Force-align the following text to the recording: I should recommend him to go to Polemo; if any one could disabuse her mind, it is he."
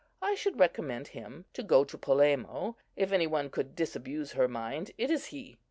I 0.19 0.33
should 0.33 0.57
recommend 0.59 1.09
him 1.09 1.45
to 1.53 1.61
go 1.61 1.83
to 1.83 1.95
Polemo; 1.95 2.75
if 2.95 3.11
any 3.11 3.27
one 3.27 3.51
could 3.51 3.75
disabuse 3.75 4.31
her 4.31 4.47
mind, 4.47 4.89
it 4.97 5.11
is 5.11 5.27
he." 5.27 5.59